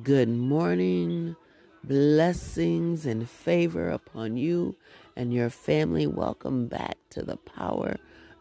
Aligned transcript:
Good 0.00 0.30
morning, 0.30 1.36
blessings 1.84 3.04
and 3.04 3.28
favor 3.28 3.90
upon 3.90 4.38
you 4.38 4.74
and 5.14 5.34
your 5.34 5.50
family. 5.50 6.06
Welcome 6.06 6.66
back 6.66 6.96
to 7.10 7.22
the 7.22 7.36
Power 7.36 7.96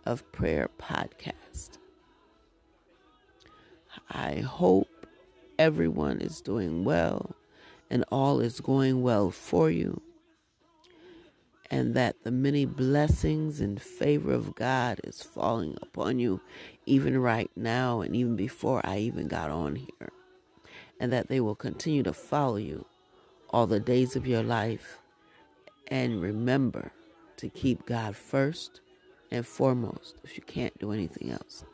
of 0.06 0.32
Prayer 0.32 0.70
podcast. 0.80 1.72
I 4.10 4.36
hope 4.36 5.06
everyone 5.60 6.22
is 6.22 6.40
doing 6.40 6.86
well 6.86 7.36
and 7.90 8.06
all 8.10 8.40
is 8.40 8.62
going 8.62 9.02
well 9.02 9.30
for 9.30 9.70
you, 9.70 10.02
and 11.70 11.94
that 11.96 12.24
the 12.24 12.32
many 12.32 12.64
blessings 12.64 13.60
and 13.60 13.82
favor 13.82 14.32
of 14.32 14.56
God 14.56 15.02
is 15.04 15.22
falling 15.22 15.78
upon 15.82 16.18
you 16.18 16.40
even 16.86 17.18
right 17.18 17.52
now 17.58 18.00
and 18.00 18.16
even 18.16 18.38
before 18.38 18.80
I 18.86 19.00
even 19.00 19.28
got 19.28 19.50
on 19.50 19.76
here 19.76 20.14
and 21.02 21.12
that 21.12 21.28
they 21.28 21.42
will 21.42 21.56
continue 21.56 22.04
to 22.04 22.14
follow 22.14 22.58
you 22.58 22.86
all 23.50 23.66
the 23.66 23.80
days 23.80 24.16
of 24.16 24.28
your 24.28 24.44
life. 24.44 25.00
And 25.88 26.22
remember 26.22 26.92
to 27.38 27.50
keep 27.50 27.88
God 27.88 28.16
first 28.16 28.82
and 29.32 29.46
foremost 29.46 30.18
if 30.24 30.38
you 30.38 30.44
can't 30.44 30.78
do 30.80 30.92
anything 30.92 31.32
else. 31.32 31.66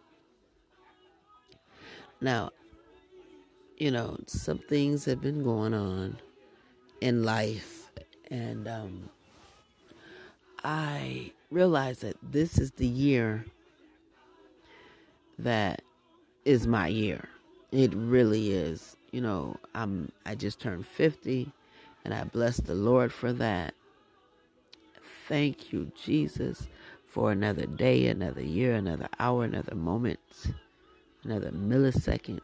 Now, 2.22 2.52
you 3.78 3.92
know, 3.92 4.18
some 4.28 4.60
things 4.60 5.04
have 5.06 5.22
been 5.22 5.44
going 5.44 5.74
on 5.74 6.18
in 7.02 7.24
life, 7.24 7.92
and 8.32 8.66
um, 8.68 9.10
I 10.64 11.34
realize 11.52 12.00
that 12.00 12.16
this 12.24 12.58
is 12.58 12.72
the 12.72 12.88
year 12.88 13.46
that 15.38 15.82
is 16.46 16.66
my 16.66 16.88
year. 16.88 17.28
It 17.72 17.94
really 17.94 18.52
is 18.54 18.96
you 19.18 19.24
know, 19.24 19.58
I'm 19.74 20.12
I 20.28 20.36
just 20.36 20.62
turned 20.62 20.86
50 20.86 21.52
and 22.06 22.14
I 22.14 22.24
bless 22.26 22.58
the 22.58 22.76
Lord 22.76 23.12
for 23.12 23.34
that. 23.34 23.74
Thank 25.28 25.74
you, 25.74 25.92
Jesus, 26.06 26.68
for 27.08 27.32
another 27.32 27.66
day, 27.66 28.10
another 28.10 28.44
year, 28.44 28.76
another 28.76 29.10
hour, 29.20 29.44
another 29.44 29.74
moment, 29.74 30.20
another 31.24 31.50
millisecond, 31.50 32.42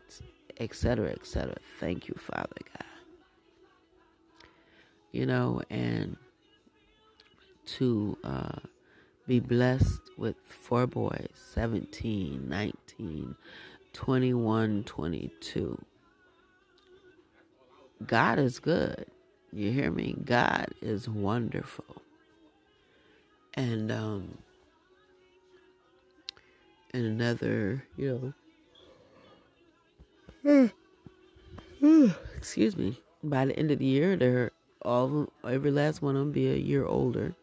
etc., 0.60 1.12
etc. 1.12 1.56
Thank 1.80 2.08
you, 2.08 2.16
Father 2.18 2.64
God. 2.74 2.88
You 5.12 5.28
know, 5.28 5.62
and 5.70 6.18
to 7.78 8.18
uh, 8.24 8.58
be 9.28 9.40
blessed 9.40 10.02
with 10.18 10.38
four 10.48 10.88
boys 10.88 11.30
17, 11.36 12.50
19, 12.50 13.36
21, 13.94 14.84
22 14.86 15.86
God 18.06 18.40
is 18.40 18.60
good. 18.60 19.06
You 19.52 19.72
hear 19.72 19.92
me? 19.92 20.16
God 20.24 20.68
is 20.82 21.10
wonderful. 21.10 22.02
And 23.54 23.92
um 23.92 24.38
and 26.94 27.06
another, 27.06 27.84
you 27.98 28.34
know 30.44 32.12
excuse 32.38 32.78
me. 32.78 33.00
By 33.24 33.46
the 33.46 33.58
end 33.58 33.72
of 33.72 33.80
the 33.80 33.86
year 33.86 34.16
they're 34.16 34.52
all 34.82 35.30
every 35.48 35.72
last 35.72 36.02
one 36.02 36.16
of 36.16 36.22
them 36.22 36.32
be 36.32 36.50
a 36.52 36.58
year 36.58 36.86
older. 36.86 37.36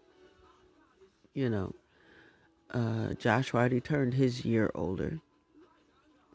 You 1.34 1.50
know. 1.50 1.74
Uh 2.72 3.14
Josh 3.14 3.54
already 3.54 3.80
turned 3.80 4.14
his 4.14 4.44
year 4.44 4.70
older. 4.74 5.20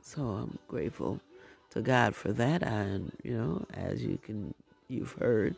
So 0.02 0.22
I'm 0.22 0.60
grateful 0.68 1.20
to 1.76 1.82
God 1.82 2.16
for 2.16 2.34
that. 2.34 2.64
And, 2.64 3.12
you 3.24 3.38
know, 3.38 3.66
as 3.74 4.02
you 4.02 4.18
can, 4.18 4.54
you've 4.88 5.12
heard, 5.14 5.56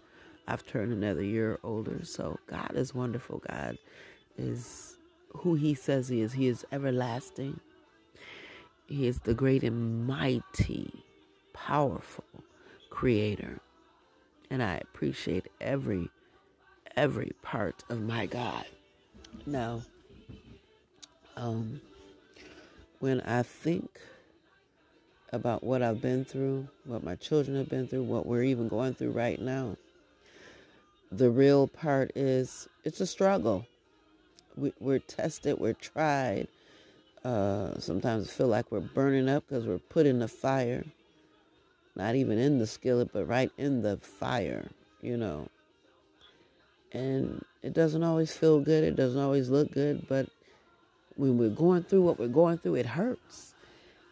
I've 0.48 0.66
turned 0.66 0.92
another 0.92 1.24
year 1.24 1.60
older. 1.64 2.02
So 2.04 2.40
God 2.48 2.72
is 2.76 2.94
wonderful. 2.94 3.42
God 3.48 3.78
is 4.38 4.98
who 5.38 5.56
He 5.56 5.74
says 5.74 6.10
He 6.10 6.22
is. 6.22 6.34
He 6.34 6.48
is 6.48 6.66
everlasting. 6.72 7.60
He 8.88 9.08
is 9.08 9.20
the 9.20 9.34
great 9.34 9.64
and 9.64 10.08
mighty, 10.08 11.04
powerful 11.54 12.26
creator. 12.90 13.60
And 14.50 14.64
I 14.64 14.76
appreciate 14.76 15.48
every, 15.62 16.10
every 16.96 17.34
part 17.44 17.84
of 17.90 18.02
my 18.02 18.26
God. 18.26 18.66
Now, 19.46 19.82
um, 21.36 21.82
when 23.00 23.22
I 23.22 23.44
think 23.44 24.00
about 25.34 25.64
what 25.64 25.82
I've 25.82 26.02
been 26.02 26.24
through, 26.24 26.68
what 26.86 27.04
my 27.04 27.16
children 27.16 27.58
have 27.58 27.70
been 27.70 27.88
through, 27.88 28.04
what 28.04 28.26
we're 28.26 28.44
even 28.44 28.68
going 28.68 28.94
through 28.94 29.12
right 29.12 29.40
now. 29.40 29.76
The 31.12 31.30
real 31.30 31.68
part 31.68 32.12
is 32.16 32.68
it's 32.84 33.02
a 33.02 33.08
struggle. 33.08 33.66
We, 34.56 34.72
are 34.86 35.00
tested, 35.00 35.60
we're 35.60 35.74
tried. 35.74 36.48
Uh, 37.24 37.78
sometimes 37.80 38.32
feel 38.32 38.48
like 38.48 38.72
we're 38.72 38.80
burning 38.80 39.30
up 39.30 39.44
because 39.48 39.66
we're 39.66 39.78
put 39.78 40.06
in 40.06 40.20
the 40.20 40.28
fire. 40.28 40.86
Not 41.96 42.16
even 42.16 42.38
in 42.38 42.60
the 42.60 42.68
skillet, 42.68 43.12
but 43.12 43.28
right 43.28 43.52
in 43.58 43.82
the 43.82 43.98
fire, 43.98 44.70
you 45.02 45.18
know. 45.18 45.48
And 46.92 47.44
it 47.64 47.74
doesn't 47.74 48.04
always 48.04 48.36
feel 48.36 48.62
good, 48.62 48.84
it 48.84 48.96
doesn't 48.96 49.20
always 49.20 49.50
look 49.50 49.72
good, 49.72 50.08
but 50.08 50.30
when 51.16 51.38
we're 51.38 51.50
going 51.50 51.84
through 51.84 52.04
what 52.04 52.20
we're 52.20 52.28
going 52.28 52.60
through, 52.60 52.76
it 52.76 52.86
hurts 52.86 53.56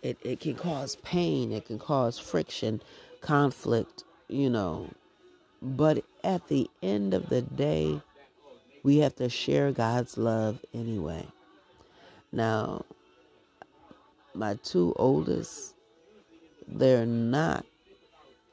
it, 0.05 0.19
it 0.23 0.39
can 0.39 0.53
cause 0.53 0.97
pain, 0.97 1.51
it 1.51 1.65
can 1.65 1.79
cause 1.79 2.19
friction, 2.19 2.79
conflict, 3.21 4.03
you 4.27 4.51
know. 4.51 4.91
But 5.63 6.05
at 6.23 6.47
the 6.47 6.69
end 6.83 7.15
of 7.15 7.29
the 7.29 7.41
day, 7.41 7.99
we 8.83 8.99
have 8.99 9.15
to 9.15 9.29
share 9.29 9.71
God's 9.71 10.15
love 10.15 10.59
anyway. 10.75 11.25
Now, 12.31 12.85
my 14.35 14.59
two 14.63 14.93
oldest, 14.95 15.73
they're 16.67 17.07
not 17.07 17.65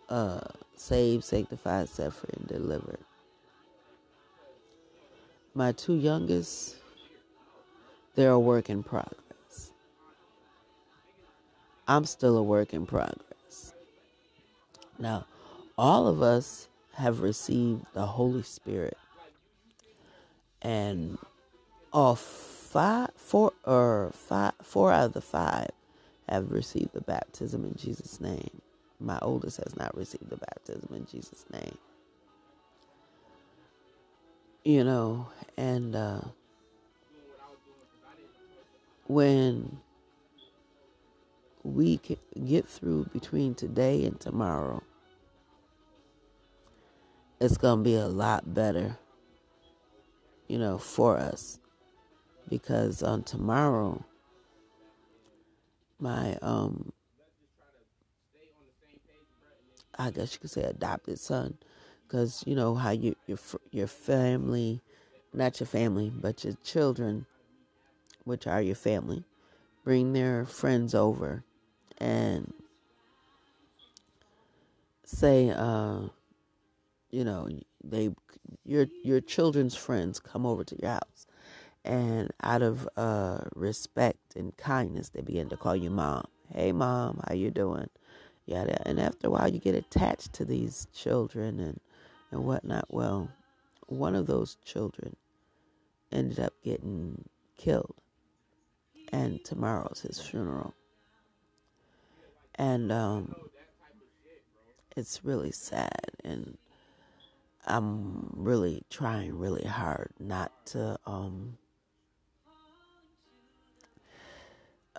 uh, 0.08 0.40
saved, 0.74 1.22
sanctified, 1.22 1.90
set 1.90 2.14
and 2.34 2.48
delivered. 2.48 3.00
My 5.54 5.72
two 5.72 5.96
youngest, 5.96 6.76
they're 8.14 8.30
a 8.30 8.40
work 8.40 8.70
in 8.70 8.82
progress. 8.82 9.31
I'm 11.92 12.06
still 12.06 12.38
a 12.38 12.42
work 12.42 12.72
in 12.72 12.86
progress. 12.86 13.74
Now, 14.98 15.26
all 15.76 16.08
of 16.08 16.22
us 16.22 16.66
have 16.94 17.20
received 17.20 17.84
the 17.92 18.06
Holy 18.06 18.42
Spirit. 18.44 18.96
And 20.62 21.18
all 21.92 22.14
five, 22.14 23.10
four, 23.16 23.52
or 23.66 24.10
five, 24.14 24.54
four 24.62 24.90
out 24.90 25.04
of 25.04 25.12
the 25.12 25.20
five 25.20 25.68
have 26.30 26.50
received 26.50 26.94
the 26.94 27.02
baptism 27.02 27.62
in 27.66 27.74
Jesus' 27.76 28.22
name. 28.22 28.62
My 28.98 29.18
oldest 29.20 29.58
has 29.58 29.76
not 29.76 29.94
received 29.94 30.30
the 30.30 30.38
baptism 30.38 30.94
in 30.94 31.04
Jesus' 31.04 31.44
name. 31.52 31.76
You 34.64 34.82
know, 34.84 35.26
and 35.58 35.94
uh, 35.94 36.22
when 39.08 39.78
we 41.64 41.98
can 41.98 42.16
get 42.44 42.68
through 42.68 43.06
between 43.12 43.54
today 43.54 44.04
and 44.04 44.18
tomorrow, 44.18 44.82
it's 47.40 47.56
going 47.56 47.78
to 47.78 47.84
be 47.84 47.94
a 47.94 48.06
lot 48.06 48.52
better, 48.52 48.98
you 50.48 50.58
know, 50.58 50.78
for 50.78 51.16
us. 51.16 51.58
Because 52.48 53.02
on 53.02 53.22
tomorrow, 53.22 54.04
my, 56.00 56.36
um, 56.42 56.92
I 59.98 60.10
guess 60.10 60.34
you 60.34 60.40
could 60.40 60.50
say 60.50 60.64
adopted 60.64 61.18
son, 61.18 61.56
because 62.06 62.42
you 62.46 62.56
know 62.56 62.74
how 62.74 62.90
you, 62.90 63.14
your, 63.26 63.38
your 63.70 63.86
family, 63.86 64.80
not 65.32 65.60
your 65.60 65.68
family, 65.68 66.12
but 66.14 66.44
your 66.44 66.54
children, 66.64 67.26
which 68.24 68.46
are 68.46 68.60
your 68.60 68.74
family, 68.74 69.24
bring 69.84 70.12
their 70.12 70.44
friends 70.44 70.94
over 70.94 71.44
and 72.02 72.52
say, 75.04 75.50
uh, 75.50 76.00
you 77.10 77.22
know, 77.22 77.48
they 77.84 78.10
your 78.64 78.86
your 79.04 79.20
children's 79.20 79.76
friends 79.76 80.18
come 80.18 80.44
over 80.44 80.64
to 80.64 80.76
your 80.82 80.90
house, 80.90 81.26
and 81.84 82.30
out 82.42 82.62
of 82.62 82.88
uh, 82.96 83.42
respect 83.54 84.34
and 84.34 84.56
kindness, 84.56 85.10
they 85.10 85.20
begin 85.20 85.48
to 85.50 85.56
call 85.56 85.76
you 85.76 85.90
mom. 85.90 86.26
Hey, 86.52 86.72
mom, 86.72 87.20
how 87.28 87.34
you 87.34 87.50
doing? 87.50 87.88
Yeah, 88.46 88.76
and 88.84 88.98
after 88.98 89.28
a 89.28 89.30
while, 89.30 89.48
you 89.48 89.60
get 89.60 89.76
attached 89.76 90.32
to 90.34 90.44
these 90.44 90.88
children 90.92 91.60
and 91.60 91.80
and 92.32 92.44
whatnot. 92.44 92.86
Well, 92.88 93.30
one 93.86 94.16
of 94.16 94.26
those 94.26 94.56
children 94.64 95.14
ended 96.10 96.40
up 96.40 96.54
getting 96.64 97.26
killed, 97.56 97.94
and 99.12 99.44
tomorrow's 99.44 100.00
his 100.00 100.20
funeral 100.20 100.74
and 102.56 102.92
um, 102.92 103.34
it's 104.96 105.24
really 105.24 105.52
sad 105.52 106.10
and 106.24 106.56
I'm 107.66 108.30
really 108.34 108.82
trying 108.90 109.38
really 109.38 109.64
hard 109.64 110.10
not 110.18 110.50
to 110.66 110.98
um 111.06 111.58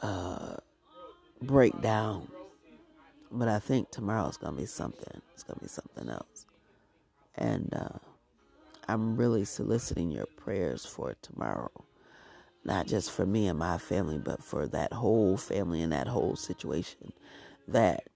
uh 0.02 0.56
break 1.42 1.80
down. 1.82 2.30
But 3.32 3.48
I 3.48 3.60
think 3.60 3.90
tomorrow's 3.92 4.38
gonna 4.38 4.58
be 4.58 4.66
something. 4.66 5.22
It's 5.34 5.44
gonna 5.44 5.60
be 5.60 5.68
something 5.68 6.10
else. 6.10 6.46
And 7.36 7.74
uh 7.74 7.98
I'm 8.88 9.18
really 9.18 9.46
soliciting 9.46 10.12
your 10.12 10.26
prayers 10.26 10.86
for 10.86 11.16
tomorrow. 11.22 11.72
Not 12.66 12.88
just 12.88 13.12
for 13.12 13.26
me 13.26 13.48
and 13.48 13.60
my 13.60 13.78
family, 13.78 14.18
but 14.18 14.44
for 14.44 14.68
that 14.68 14.94
whole 14.94 15.38
family 15.38 15.82
and 15.82 15.92
that 15.92 16.08
whole 16.08 16.36
situation. 16.36 17.12
That 17.68 18.08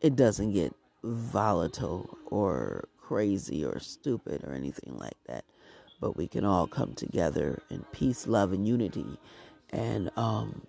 it 0.00 0.16
doesn't 0.16 0.52
get 0.52 0.74
volatile 1.04 2.16
or 2.26 2.88
crazy 3.00 3.64
or 3.64 3.78
stupid 3.78 4.44
or 4.44 4.52
anything 4.52 4.96
like 4.96 5.16
that. 5.26 5.44
But 6.00 6.16
we 6.16 6.28
can 6.28 6.44
all 6.44 6.66
come 6.66 6.94
together 6.94 7.60
in 7.70 7.84
peace, 7.92 8.26
love, 8.26 8.52
and 8.52 8.66
unity 8.66 9.18
and 9.70 10.10
um, 10.16 10.62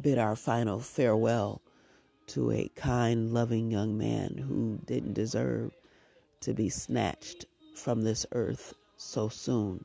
bid 0.00 0.18
our 0.18 0.36
final 0.36 0.80
farewell 0.80 1.60
to 2.28 2.50
a 2.52 2.70
kind, 2.74 3.32
loving 3.32 3.70
young 3.70 3.98
man 3.98 4.36
who 4.36 4.78
didn't 4.86 5.12
deserve 5.12 5.72
to 6.40 6.54
be 6.54 6.68
snatched 6.68 7.44
from 7.74 8.02
this 8.02 8.24
earth 8.32 8.74
so 8.96 9.28
soon. 9.28 9.84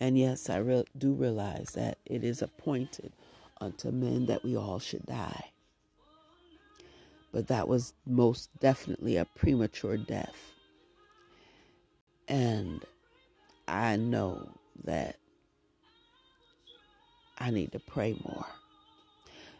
And 0.00 0.18
yes, 0.18 0.48
I 0.48 0.56
re- 0.58 0.84
do 0.96 1.12
realize 1.12 1.72
that 1.74 1.98
it 2.06 2.24
is 2.24 2.42
appointed 2.42 3.12
unto 3.60 3.90
men 3.90 4.26
that 4.26 4.42
we 4.42 4.56
all 4.56 4.78
should 4.78 5.04
die 5.06 5.50
but 7.32 7.48
that 7.48 7.68
was 7.68 7.94
most 8.06 8.48
definitely 8.60 9.16
a 9.16 9.24
premature 9.24 9.96
death. 9.96 10.52
And 12.28 12.84
I 13.68 13.96
know 13.96 14.48
that 14.84 15.16
I 17.38 17.50
need 17.50 17.72
to 17.72 17.80
pray 17.80 18.16
more 18.24 18.46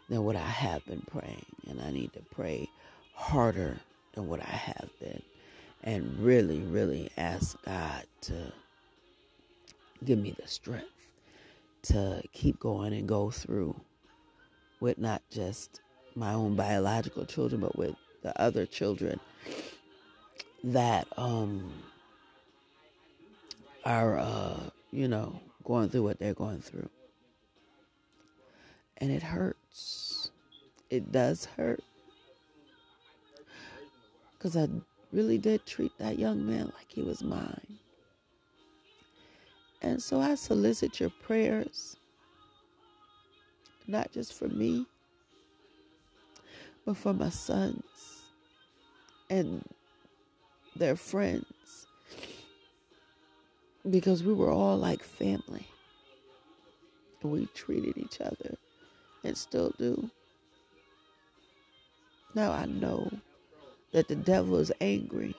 than 0.09 0.23
what 0.25 0.35
I 0.35 0.39
have 0.39 0.85
been 0.85 1.01
praying. 1.09 1.45
And 1.69 1.81
I 1.81 1.91
need 1.91 2.13
to 2.13 2.21
pray 2.31 2.69
harder 3.13 3.77
than 4.13 4.27
what 4.27 4.41
I 4.41 4.51
have 4.51 4.89
been. 4.99 5.21
And 5.83 6.19
really, 6.19 6.59
really 6.59 7.09
ask 7.17 7.57
God 7.65 8.03
to 8.21 8.53
give 10.03 10.19
me 10.19 10.35
the 10.39 10.47
strength 10.47 11.11
to 11.83 12.21
keep 12.33 12.59
going 12.59 12.93
and 12.93 13.07
go 13.07 13.29
through 13.29 13.79
with 14.79 14.97
not 14.97 15.21
just 15.29 15.81
my 16.15 16.33
own 16.33 16.55
biological 16.55 17.25
children, 17.25 17.61
but 17.61 17.77
with 17.77 17.95
the 18.23 18.39
other 18.39 18.65
children 18.65 19.19
that 20.63 21.07
um, 21.17 21.71
are, 23.85 24.19
uh, 24.19 24.59
you 24.91 25.07
know, 25.07 25.39
going 25.63 25.89
through 25.89 26.03
what 26.03 26.19
they're 26.19 26.33
going 26.33 26.61
through. 26.61 26.89
And 28.97 29.11
it 29.11 29.23
hurts. 29.23 30.31
It 30.89 31.11
does 31.11 31.45
hurt. 31.45 31.83
Because 34.37 34.57
I 34.57 34.67
really 35.11 35.37
did 35.37 35.65
treat 35.65 35.91
that 35.97 36.19
young 36.19 36.45
man 36.45 36.65
like 36.65 36.87
he 36.89 37.01
was 37.01 37.23
mine. 37.23 37.79
And 39.81 40.01
so 40.01 40.21
I 40.21 40.35
solicit 40.35 40.99
your 40.99 41.09
prayers, 41.09 41.97
not 43.87 44.11
just 44.11 44.33
for 44.33 44.47
me, 44.47 44.85
but 46.85 46.97
for 46.97 47.13
my 47.13 47.29
sons 47.29 47.83
and 49.29 49.63
their 50.75 50.95
friends 50.95 51.87
because 53.89 54.23
we 54.23 54.33
were 54.33 54.51
all 54.51 54.77
like 54.77 55.03
family 55.03 55.67
and 57.21 57.31
we 57.31 57.47
treated 57.47 57.97
each 57.97 58.21
other 58.21 58.55
and 59.23 59.37
still 59.37 59.73
do. 59.77 60.09
Now 62.35 62.51
I 62.51 62.65
know 62.65 63.11
that 63.91 64.07
the 64.07 64.15
devil 64.15 64.57
is 64.57 64.71
angry 64.79 65.35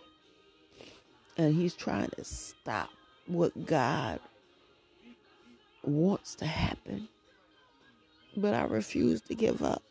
and 1.36 1.54
he's 1.54 1.74
trying 1.74 2.10
to 2.16 2.24
stop 2.24 2.90
what 3.26 3.66
God 3.66 4.20
wants 5.82 6.34
to 6.36 6.46
happen. 6.46 7.08
But 8.36 8.54
I 8.54 8.64
refuse 8.64 9.20
to 9.22 9.34
give 9.34 9.62
up. 9.62 9.82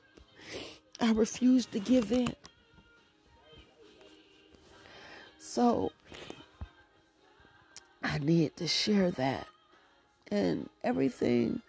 I 0.99 1.11
refuse 1.11 1.65
to 1.67 1.79
give 1.79 2.11
in. 2.11 2.35
So 5.39 5.91
I 8.03 8.19
need 8.19 8.55
to 8.57 8.67
share 8.67 9.11
that. 9.11 9.47
And 10.29 10.69
everything 10.83 11.61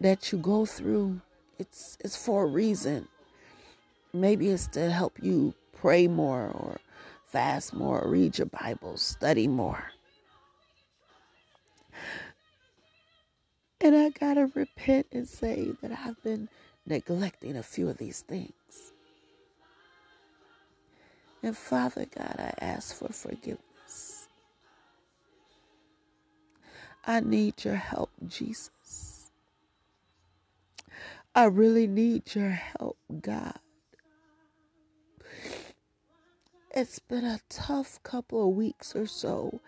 that 0.00 0.32
you 0.32 0.38
go 0.38 0.64
through, 0.66 1.20
it's 1.58 1.98
it's 2.00 2.16
for 2.16 2.44
a 2.44 2.46
reason. 2.46 3.08
Maybe 4.12 4.48
it's 4.48 4.66
to 4.68 4.90
help 4.90 5.18
you 5.22 5.54
pray 5.74 6.08
more 6.08 6.46
or 6.46 6.78
fast 7.26 7.74
more, 7.74 8.02
read 8.06 8.38
your 8.38 8.46
Bible, 8.46 8.96
study 8.96 9.46
more. 9.46 9.90
And 13.86 13.94
I 13.94 14.08
gotta 14.08 14.50
repent 14.52 15.06
and 15.12 15.28
say 15.28 15.70
that 15.80 15.92
I've 15.92 16.20
been 16.24 16.48
neglecting 16.86 17.56
a 17.56 17.62
few 17.62 17.88
of 17.88 17.98
these 17.98 18.20
things. 18.20 18.92
And 21.40 21.56
Father 21.56 22.04
God, 22.12 22.34
I 22.36 22.52
ask 22.60 22.96
for 22.96 23.12
forgiveness. 23.12 24.26
I 27.06 27.20
need 27.20 27.64
your 27.64 27.76
help, 27.76 28.10
Jesus. 28.26 29.30
I 31.32 31.44
really 31.44 31.86
need 31.86 32.34
your 32.34 32.50
help, 32.50 32.98
God. 33.20 33.60
It's 36.72 36.98
been 36.98 37.24
a 37.24 37.38
tough 37.48 38.02
couple 38.02 38.48
of 38.48 38.56
weeks 38.56 38.96
or 38.96 39.06
so. 39.06 39.60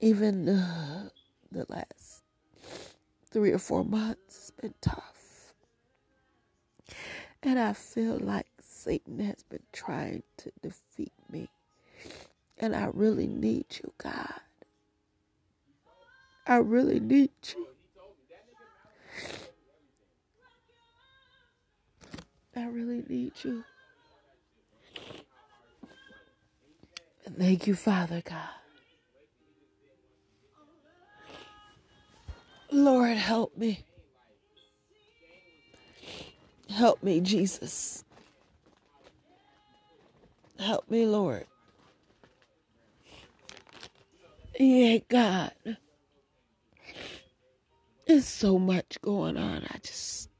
Even 0.00 0.50
uh, 0.50 1.08
the 1.52 1.66
last 1.68 2.22
three 3.30 3.52
or 3.52 3.58
four 3.58 3.84
months 3.84 4.36
has 4.36 4.50
been 4.50 4.74
tough. 4.80 5.54
And 7.42 7.58
I 7.58 7.72
feel 7.72 8.18
like 8.18 8.46
Satan 8.60 9.18
has 9.20 9.42
been 9.42 9.62
trying 9.72 10.22
to 10.38 10.52
defeat 10.62 11.12
me. 11.30 11.48
And 12.58 12.76
I 12.76 12.90
really 12.92 13.26
need 13.26 13.66
you, 13.82 13.92
God. 13.98 14.40
I 16.46 16.56
really 16.56 17.00
need 17.00 17.30
you. 17.54 17.68
I 22.54 22.66
really 22.66 23.02
need 23.08 23.32
you. 23.42 23.64
Thank 27.38 27.66
you, 27.66 27.74
Father 27.74 28.22
God. 28.24 28.61
Lord, 32.72 33.18
help 33.18 33.56
me. 33.56 33.84
Help 36.70 37.02
me, 37.02 37.20
Jesus. 37.20 38.04
Help 40.58 40.90
me, 40.90 41.04
Lord. 41.04 41.46
Yeah, 44.58 44.98
God. 45.08 45.52
There's 48.06 48.26
so 48.26 48.58
much 48.58 48.98
going 49.02 49.36
on. 49.36 49.64
I 49.70 49.78
just, 49.82 50.30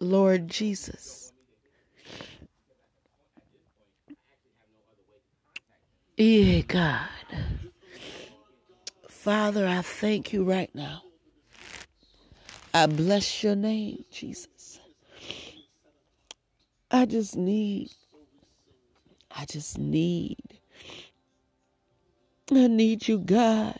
Lord 0.00 0.48
Jesus. 0.48 1.32
Yeah, 6.16 6.60
God. 6.62 7.08
Father, 9.20 9.66
I 9.66 9.82
thank 9.82 10.32
you 10.32 10.44
right 10.44 10.74
now. 10.74 11.02
I 12.72 12.86
bless 12.86 13.42
your 13.42 13.56
name, 13.56 14.04
Jesus. 14.10 14.80
I 16.90 17.04
just 17.06 17.36
need 17.36 17.90
I 19.36 19.44
just 19.44 19.78
need, 19.78 20.36
I 22.52 22.66
need 22.66 23.06
you, 23.06 23.18
God. 23.18 23.78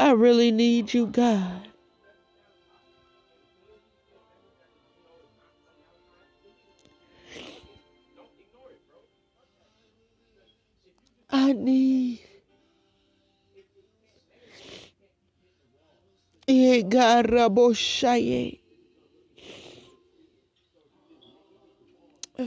I 0.00 0.12
really 0.12 0.50
need 0.50 0.92
you, 0.92 1.06
God. 1.06 1.68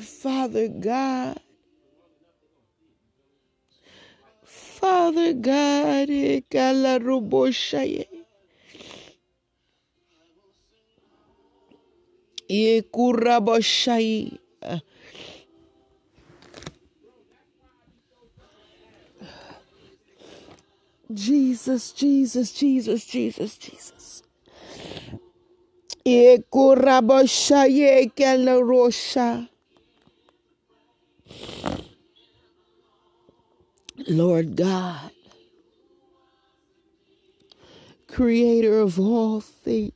Father 0.02 0.70
God, 0.70 1.40
Father 4.46 5.34
God. 5.34 6.10
Jesus, 21.14 21.92
Jesus, 21.94 22.54
Jesus, 22.54 23.06
Jesus, 23.06 23.58
Jesus. 23.58 23.97
Ekuraboshaye 26.08 28.14
Galarosha. 28.16 29.50
Lord 34.08 34.56
God, 34.58 35.12
creator 38.08 38.80
of 38.80 39.00
all 39.00 39.42
things, 39.42 39.92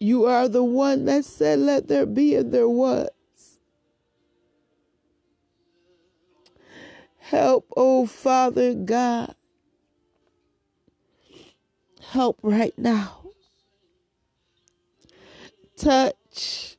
you 0.00 0.24
are 0.26 0.48
the 0.48 0.64
one 0.64 1.04
that 1.06 1.24
said, 1.24 1.60
Let 1.60 1.88
there 1.88 2.06
be, 2.06 2.34
and 2.36 2.52
there 2.52 2.68
was. 2.68 3.08
Help, 7.18 7.66
oh 7.76 8.06
Father 8.06 8.74
God. 8.74 9.34
Help 12.12 12.38
right 12.42 12.74
now. 12.78 13.25
Touch, 15.76 16.76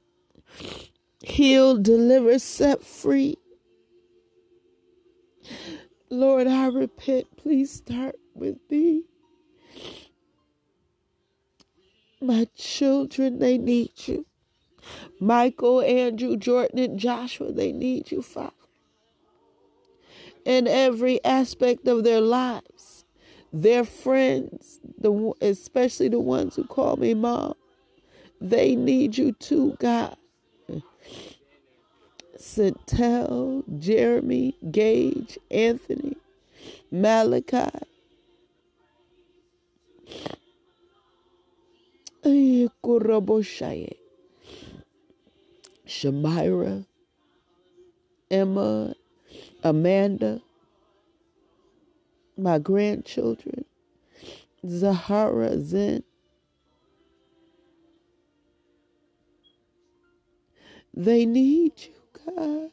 heal, 1.21 1.77
deliver, 1.77 2.39
set 2.39 2.83
free. 2.83 3.37
Lord, 6.09 6.47
I 6.47 6.67
repent. 6.67 7.37
Please 7.37 7.71
start 7.71 8.15
with 8.33 8.57
me. 8.69 9.03
My 12.19 12.47
children, 12.55 13.39
they 13.39 13.57
need 13.57 13.91
you. 14.07 14.25
Michael, 15.19 15.81
Andrew, 15.81 16.37
Jordan, 16.37 16.79
and 16.79 16.99
Joshua, 16.99 17.51
they 17.51 17.71
need 17.71 18.11
you, 18.11 18.21
Father. 18.21 18.51
In 20.45 20.67
every 20.67 21.23
aspect 21.23 21.87
of 21.87 22.03
their 22.03 22.21
lives, 22.21 23.05
their 23.51 23.83
friends, 23.83 24.79
the 24.97 25.33
especially 25.41 26.07
the 26.09 26.19
ones 26.19 26.55
who 26.55 26.63
call 26.63 26.95
me 26.95 27.13
mom, 27.13 27.53
they 28.41 28.75
need 28.75 29.17
you 29.17 29.33
too, 29.33 29.77
God. 29.79 30.17
Centel, 32.37 33.63
Jeremy, 33.79 34.55
Gage, 34.71 35.37
Anthony, 35.51 36.17
Malachi. 36.91 37.69
Shamira, 45.87 46.85
Emma, 48.29 48.93
Amanda, 49.63 50.41
my 52.37 52.59
grandchildren, 52.59 53.65
Zahara, 54.67 55.59
Zen. 55.61 56.03
They 60.97 61.27
need 61.27 61.73
you. 61.77 61.93
God, 62.25 62.71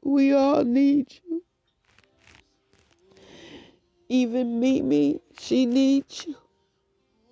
we 0.00 0.32
all 0.32 0.62
need 0.62 1.12
you. 1.28 1.42
Even 4.08 4.60
Mimi, 4.60 5.20
she 5.40 5.66
needs 5.66 6.24
you. 6.24 6.36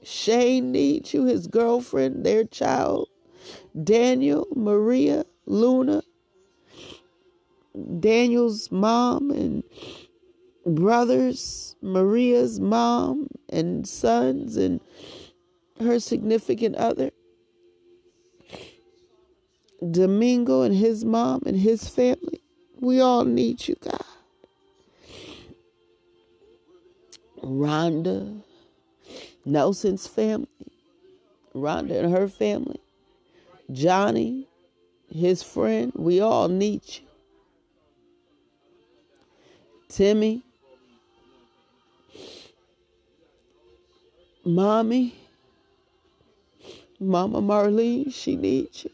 Shane 0.02 0.72
needs 0.72 1.14
you, 1.14 1.26
his 1.26 1.46
girlfriend, 1.46 2.26
their 2.26 2.42
child. 2.42 3.08
Daniel, 3.84 4.48
Maria, 4.56 5.26
Luna, 5.46 6.02
Daniel's 8.00 8.72
mom 8.72 9.30
and 9.30 9.62
brothers, 10.66 11.76
Maria's 11.80 12.58
mom 12.58 13.28
and 13.48 13.86
sons, 13.86 14.56
and 14.56 14.80
her 15.78 16.00
significant 16.00 16.74
other. 16.74 17.12
Domingo 19.90 20.62
and 20.62 20.74
his 20.74 21.04
mom 21.04 21.42
and 21.44 21.56
his 21.56 21.88
family. 21.88 22.40
We 22.80 23.00
all 23.00 23.24
need 23.24 23.66
you, 23.66 23.76
God. 23.80 24.04
Rhonda, 27.42 28.42
Nelson's 29.44 30.06
family, 30.06 30.46
Rhonda 31.54 32.04
and 32.04 32.12
her 32.12 32.28
family, 32.28 32.80
Johnny, 33.72 34.46
his 35.12 35.42
friend, 35.42 35.92
we 35.96 36.20
all 36.20 36.48
need 36.48 36.82
you. 36.86 37.02
Timmy, 39.88 40.42
Mommy, 44.44 45.14
Mama 47.00 47.42
Marlene, 47.42 48.14
she 48.14 48.36
needs 48.36 48.84
you 48.84 48.90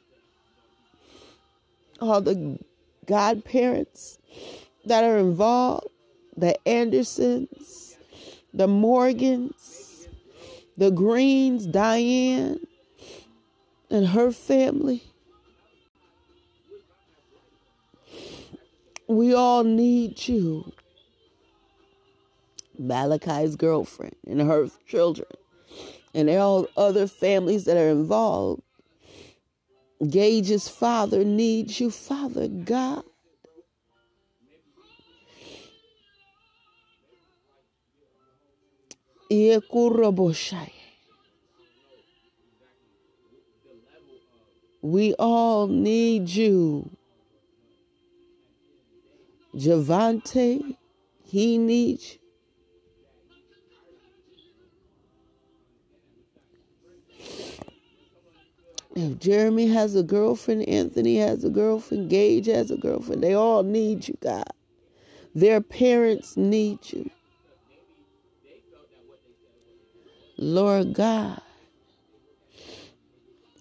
all 2.01 2.21
the 2.21 2.59
godparents 3.07 4.19
that 4.85 5.05
are 5.05 5.19
involved, 5.19 5.89
the 6.37 6.57
Andersons, 6.69 7.99
the 8.53 8.69
Morgans, 8.69 10.09
the 10.77 10.91
Greens, 10.91 11.67
Diane, 11.67 12.61
and 13.91 14.09
her 14.09 14.31
family. 14.31 15.03
We 19.09 19.35
all 19.35 19.65
need 19.65 20.29
you. 20.29 20.73
Malachi's 22.79 23.57
girlfriend 23.57 24.15
and 24.27 24.41
her 24.43 24.69
children, 24.87 25.29
and 26.15 26.31
all 26.31 26.69
other 26.77 27.09
families 27.09 27.65
that 27.65 27.77
are 27.77 27.89
involved 27.89 28.63
Gage's 30.07 30.69
father 30.69 31.25
needs 31.25 31.81
you, 31.81 31.91
Father 31.91 32.49
God. 32.49 33.05
We 44.81 45.15
all 45.15 45.67
need 45.67 46.29
you. 46.29 46.91
Javante, 49.55 50.77
he 51.25 51.59
needs 51.59 52.15
you. 52.15 52.18
If 59.01 59.21
Jeremy 59.21 59.69
has 59.69 59.95
a 59.95 60.03
girlfriend, 60.03 60.69
Anthony 60.69 61.19
has 61.19 61.45
a 61.45 61.51
girlfriend, 61.51 62.11
Gage 62.11 62.47
has 62.47 62.73
a 62.73 62.77
girlfriend, 62.77 63.23
they 63.23 63.33
all 63.33 63.63
need 63.63 64.09
you, 64.09 64.19
God. 64.21 64.51
Their 65.37 65.61
parents 65.61 66.37
need 66.37 66.81
you. 66.91 67.09
Lord 70.37 70.95
God, 70.95 71.41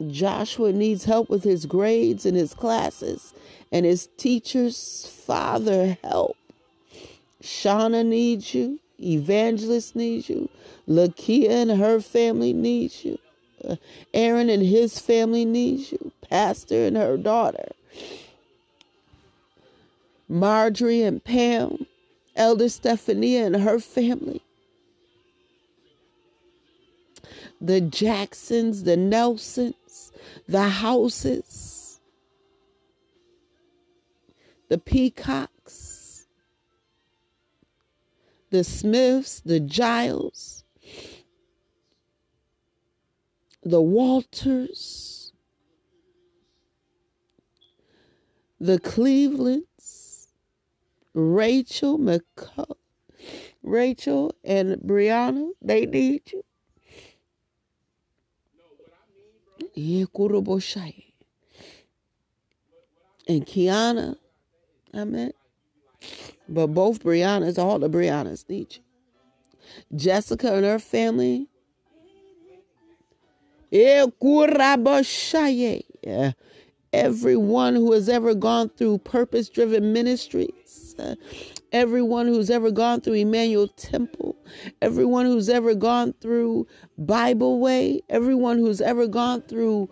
Joshua 0.08 0.72
needs 0.72 1.04
help 1.04 1.30
with 1.30 1.44
his 1.44 1.68
grades 1.68 2.26
and 2.26 2.36
his 2.36 2.56
classes 2.56 3.36
and 3.72 3.86
his 3.86 4.10
teachers. 4.18 5.08
Father, 5.24 6.00
help. 6.04 6.36
Shauna 7.44 8.04
needs 8.04 8.56
you. 8.56 8.80
Evangelist 9.00 9.96
needs 9.96 10.30
you. 10.30 10.50
Lakia 10.90 11.50
and 11.50 11.80
her 11.80 12.02
family 12.02 12.54
needs 12.54 13.06
you. 13.06 13.20
Aaron 14.14 14.50
and 14.50 14.64
his 14.64 15.00
family 15.00 15.46
needs 15.46 15.92
you. 15.92 16.12
Pastor 16.30 16.86
and 16.86 16.98
her 16.98 17.18
daughter. 17.18 17.70
Marjorie 20.30 21.04
and 21.04 21.24
Pam. 21.24 21.86
Elder 22.36 22.70
Stephania 22.70 23.46
and 23.46 23.56
her 23.56 23.80
family. 23.80 24.42
The 27.60 27.82
Jacksons, 27.82 28.84
the 28.84 28.96
Nelsons, 28.96 30.12
the 30.48 30.70
Houses, 30.70 32.00
the 34.70 34.78
Peacocks, 34.78 36.28
the 38.52 38.64
Smiths, 38.64 39.40
the 39.40 39.60
Giles, 39.60 40.64
the 43.68 43.82
Walters, 43.82 45.34
the 48.60 48.80
Clevelands, 48.80 50.30
Rachel 51.14 52.00
McCullough, 52.00 52.78
Rachel 53.64 54.34
and 54.44 54.78
Brianna, 54.78 55.50
they 55.62 55.86
need 55.86 56.22
you. 56.32 56.44
And 63.28 63.46
Kiana, 63.46 64.16
I 64.94 65.04
meant. 65.04 65.36
But 66.48 66.68
both 66.68 67.04
Briannas, 67.04 67.58
all 67.58 67.80
the 67.80 67.90
Briannas 67.90 68.48
need 68.48 68.78
you. 68.78 69.98
Jessica 69.98 70.54
and 70.56 70.66
her 70.66 70.80
family. 70.80 71.50
Everyone 76.94 77.76
who 77.76 77.92
has 77.92 78.08
ever 78.08 78.34
gone 78.34 78.70
through 78.70 79.00
purpose 79.00 79.50
driven 79.50 79.92
ministries, 79.92 80.96
uh, 80.98 81.16
everyone 81.74 82.28
who's 82.28 82.50
ever 82.50 82.72
gone 82.72 83.02
through 83.02 83.16
Emmanuel 83.16 83.68
Temple, 83.68 84.38
everyone 84.82 85.26
who's 85.26 85.50
ever 85.50 85.76
gone 85.76 86.14
through 86.22 86.66
Bible 86.98 87.60
Way, 87.60 88.02
everyone 88.10 88.58
who's 88.58 88.80
ever 88.80 89.06
gone 89.06 89.42
through 89.42 89.90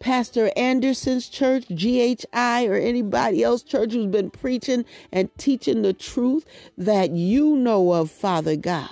Pastor 0.00 0.50
Anderson's 0.56 1.28
church, 1.28 1.66
GHI, 1.68 2.66
or 2.66 2.74
anybody 2.74 3.44
else 3.44 3.62
church 3.62 3.92
who's 3.92 4.06
been 4.06 4.30
preaching 4.30 4.84
and 5.12 5.30
teaching 5.38 5.82
the 5.82 5.92
truth 5.92 6.44
that 6.76 7.12
you 7.12 7.56
know 7.56 7.92
of, 7.92 8.10
Father 8.10 8.56
God. 8.56 8.90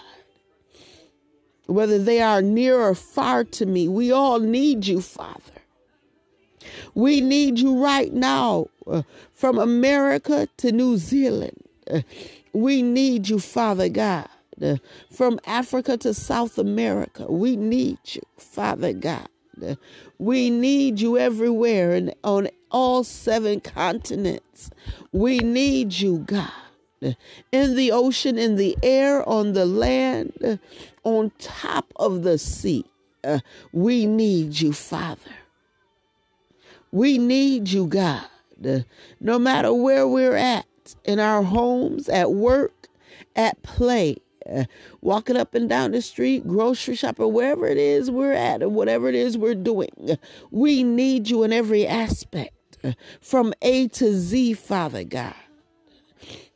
Whether 1.66 1.98
they 1.98 2.20
are 2.20 2.42
near 2.42 2.80
or 2.80 2.94
far 2.94 3.44
to 3.44 3.66
me, 3.66 3.88
we 3.88 4.12
all 4.12 4.40
need 4.40 4.86
you, 4.86 5.00
Father. 5.00 5.40
We 6.94 7.20
need 7.20 7.58
you 7.58 7.82
right 7.82 8.12
now 8.12 8.66
uh, 8.86 9.02
from 9.32 9.58
America 9.58 10.48
to 10.58 10.72
New 10.72 10.96
Zealand. 10.96 11.56
Uh, 11.90 12.02
we 12.52 12.82
need 12.82 13.28
you, 13.28 13.38
Father 13.38 13.88
God. 13.88 14.28
Uh, 14.60 14.76
from 15.10 15.40
Africa 15.46 15.96
to 15.98 16.14
South 16.14 16.58
America, 16.58 17.26
we 17.30 17.56
need 17.56 17.98
you, 18.04 18.22
Father 18.36 18.92
God. 18.92 19.28
We 20.18 20.50
need 20.50 21.00
you 21.00 21.18
everywhere 21.18 21.92
and 21.92 22.14
on 22.24 22.48
all 22.70 23.04
seven 23.04 23.60
continents. 23.60 24.70
We 25.12 25.38
need 25.38 25.92
you, 25.94 26.18
God. 26.18 26.50
In 27.50 27.76
the 27.76 27.92
ocean, 27.92 28.38
in 28.38 28.56
the 28.56 28.76
air, 28.82 29.28
on 29.28 29.52
the 29.52 29.66
land, 29.66 30.58
on 31.04 31.32
top 31.38 31.92
of 31.96 32.22
the 32.22 32.38
sea. 32.38 32.84
Uh, 33.24 33.40
we 33.72 34.06
need 34.06 34.60
you, 34.60 34.72
Father. 34.72 35.20
We 36.90 37.18
need 37.18 37.68
you, 37.68 37.86
God. 37.86 38.26
Uh, 38.64 38.80
no 39.20 39.38
matter 39.38 39.72
where 39.72 40.06
we're 40.06 40.36
at, 40.36 40.66
in 41.04 41.20
our 41.20 41.42
homes, 41.42 42.08
at 42.08 42.32
work, 42.32 42.88
at 43.36 43.62
play, 43.62 44.16
uh, 44.50 44.64
walking 45.00 45.36
up 45.36 45.54
and 45.54 45.68
down 45.68 45.92
the 45.92 46.02
street, 46.02 46.46
grocery 46.46 46.96
shopping, 46.96 47.32
wherever 47.32 47.66
it 47.66 47.78
is 47.78 48.10
we're 48.10 48.32
at, 48.32 48.62
or 48.62 48.68
whatever 48.68 49.08
it 49.08 49.14
is 49.14 49.38
we're 49.38 49.54
doing. 49.54 49.90
We 50.50 50.82
need 50.82 51.30
you 51.30 51.44
in 51.44 51.52
every 51.52 51.86
aspect, 51.86 52.78
uh, 52.82 52.92
from 53.20 53.54
A 53.62 53.88
to 53.88 54.12
Z, 54.12 54.54
Father 54.54 55.04
God. 55.04 55.34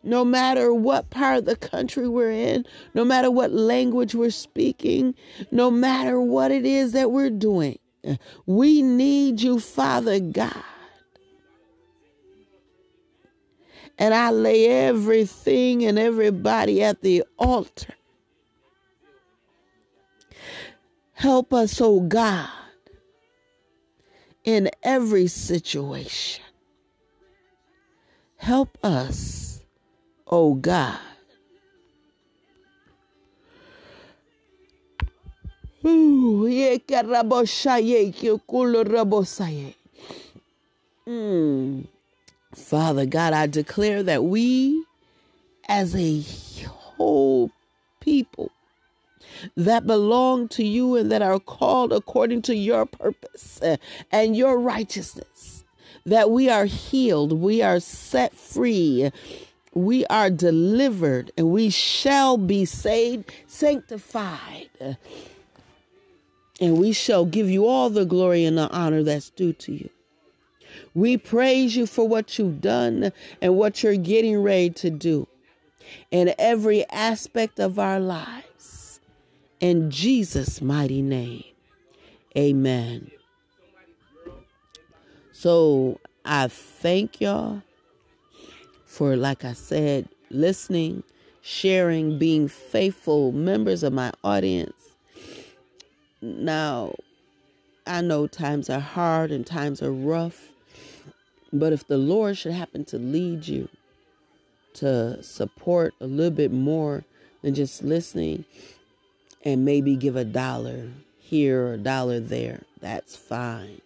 No 0.07 0.25
matter 0.25 0.73
what 0.73 1.11
part 1.11 1.39
of 1.39 1.45
the 1.45 1.57
country 1.57 2.09
we're 2.09 2.31
in, 2.31 2.65
no 2.95 3.05
matter 3.05 3.31
what 3.31 3.53
language 3.53 4.15
we're 4.15 4.31
speaking, 4.31 5.15
no 5.51 5.71
matter 5.71 6.21
what 6.21 6.51
it 6.51 6.65
is 6.65 6.93
that 6.93 7.11
we're 7.11 7.31
doing, 7.31 7.79
we 8.47 8.83
need 8.83 9.43
you, 9.43 9.61
Father 9.61 10.21
God. 10.21 10.63
and 13.99 14.15
I 14.15 14.31
lay 14.31 14.67
everything 14.67 15.85
and 15.85 15.99
everybody 15.99 16.83
at 16.83 17.03
the 17.03 17.25
altar. 17.39 17.95
Help 21.13 21.53
us, 21.55 21.81
oh 21.81 22.01
God, 22.01 22.49
in 24.45 24.71
every 24.83 25.29
situation. 25.29 26.45
Help 28.37 28.77
us, 28.85 29.46
oh 30.29 30.55
God. 30.55 30.99
Mm. 41.07 41.87
Father 42.55 43.07
God, 43.07 43.33
I 43.33 43.47
declare 43.47 44.03
that 44.03 44.25
we 44.25 44.85
as 45.69 45.95
a 45.95 46.23
whole 46.67 47.51
people 48.01 48.51
that 49.57 49.87
belong 49.87 50.49
to 50.49 50.65
you 50.65 50.97
and 50.97 51.11
that 51.13 51.23
are 51.23 51.39
called 51.39 51.93
according 51.93 52.43
to 52.43 52.55
your 52.55 52.87
purpose 52.87 53.61
uh, 53.63 53.77
and 54.11 54.37
your 54.37 54.59
righteousness, 54.59 55.65
that 56.05 56.31
we 56.31 56.49
are 56.49 56.65
healed, 56.65 57.33
we 57.33 57.63
are 57.63 57.81
set 57.81 58.33
free, 58.33 59.11
we 59.77 60.07
are 60.07 60.31
delivered, 60.31 61.31
and 61.37 61.51
we 61.51 61.69
shall 61.69 62.39
be 62.39 62.65
saved, 62.65 63.31
sanctified. 63.47 64.97
And 66.59 66.79
we 66.79 66.93
shall 66.93 67.27
give 67.27 67.51
you 67.51 67.67
all 67.67 67.91
the 67.91 68.07
glory 68.07 68.47
and 68.47 68.57
the 68.57 68.71
honor 68.71 69.03
that's 69.03 69.29
due 69.29 69.53
to 69.53 69.73
you. 69.73 69.91
We 70.95 71.19
praise 71.19 71.77
you 71.77 71.87
for 71.87 72.09
what 72.09 72.39
you've 72.39 72.63
done 72.63 73.13
and 73.43 73.57
what 73.57 73.83
you're 73.83 73.97
getting 73.97 74.43
ready 74.43 74.71
to 74.71 74.89
do 74.89 75.29
in 76.11 76.35
every 76.39 76.89
aspect 76.89 77.61
of 77.61 77.79
our 77.79 78.01
lives. 78.01 79.01
In 79.61 79.91
Jesus' 79.91 80.63
mighty 80.63 81.03
name, 81.03 81.45
amen. 82.35 83.11
So 85.33 86.01
I 86.25 86.49
thank 86.49 87.21
y'all 87.21 87.61
for, 88.97 89.15
like 89.15 89.45
I 89.45 89.53
said, 89.53 90.09
listening, 90.31 91.03
sharing, 91.43 92.19
being 92.19 92.49
faithful 92.49 93.31
members 93.31 93.83
of 93.83 93.93
my 93.93 94.11
audience. 94.25 94.97
Now, 96.23 96.95
I 97.87 98.01
know 98.01 98.27
times 98.27 98.71
are 98.71 98.81
hard 98.81 99.31
and 99.31 99.47
times 99.47 99.83
are 99.83 99.93
rough. 99.93 100.49
But 101.53 101.75
if 101.75 101.87
the 101.87 101.99
Lord 101.99 102.39
should 102.39 102.53
happen 102.53 102.87
to 102.87 102.97
lead 102.97 103.47
you 103.47 103.69
to 104.75 105.23
support 105.23 105.93
a 106.01 106.07
little 106.07 106.35
bit 106.35 106.51
more 106.51 107.05
than 107.43 107.55
just 107.55 107.83
listening 107.83 108.47
and 109.45 109.63
maybe 109.63 109.95
give 109.95 110.17
a 110.17 110.25
dollar 110.25 110.89
here 111.19 111.67
or 111.67 111.75
a 111.75 111.79
dollar 111.79 112.19
there, 112.19 112.63
that's 112.81 113.15
fine. 113.15 113.83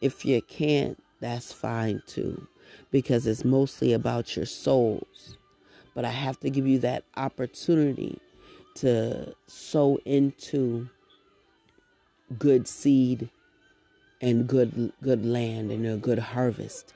If 0.00 0.24
you 0.24 0.40
can't, 0.42 1.02
that's 1.18 1.52
fine 1.52 2.04
too, 2.06 2.46
because 2.94 3.26
it's 3.26 3.44
mostly 3.44 3.92
about 3.92 4.36
your 4.36 4.46
souls. 4.46 5.36
But 5.96 6.04
I 6.04 6.10
have 6.10 6.38
to 6.38 6.48
give 6.48 6.64
you 6.64 6.78
that 6.78 7.02
opportunity 7.16 8.20
to 8.76 9.34
sow 9.48 9.98
into 10.04 10.88
good 12.38 12.68
seed 12.68 13.30
and 14.20 14.46
good 14.46 14.92
good 15.02 15.26
land 15.26 15.72
and 15.72 15.84
a 15.84 15.96
good 15.96 16.20
harvest. 16.20 16.94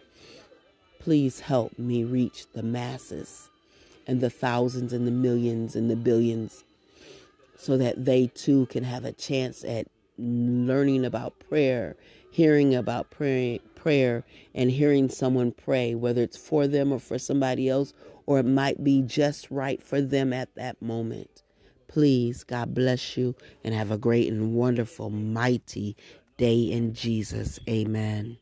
Please 1.01 1.41
help 1.41 1.77
me 1.81 2.05
reach 2.05 2.47
the 2.53 2.63
masses 2.63 3.51
and 4.07 4.21
the 4.21 4.31
thousands 4.31 4.93
and 4.93 5.05
the 5.05 5.11
millions 5.11 5.75
and 5.75 5.91
the 5.91 5.97
billions 5.97 6.63
so 7.57 7.77
that 7.77 8.05
they 8.05 8.29
too 8.29 8.67
can 8.67 8.85
have 8.85 9.05
a 9.05 9.11
chance 9.11 9.65
at 9.65 9.89
learning 10.17 11.05
about 11.05 11.41
prayer, 11.41 11.97
hearing 12.31 12.73
about 12.73 13.11
prayer, 13.11 13.59
prayer 13.79 14.25
and 14.55 14.71
hearing 14.71 15.09
someone 15.09 15.53
pray, 15.53 15.95
whether 15.95 16.23
it's 16.23 16.37
for 16.37 16.67
them 16.67 16.93
or 16.93 16.99
for 16.99 17.19
somebody 17.19 17.69
else, 17.69 17.93
or 18.27 18.41
it 18.41 18.47
might 18.47 18.85
be 18.85 19.03
just 19.03 19.51
right 19.51 19.83
for 19.83 20.01
them 20.01 20.33
at 20.33 20.55
that 20.57 20.83
moment. 20.83 21.43
Please, 21.87 22.45
God 22.45 22.75
bless 22.75 23.17
you 23.17 23.35
and 23.65 23.75
have 23.75 23.91
a 23.91 23.99
great 23.99 24.31
and 24.31 24.55
wonderful, 24.55 25.09
mighty 25.11 25.97
day 26.37 26.61
in 26.61 26.93
Jesus. 26.93 27.59
Amen. 27.69 28.39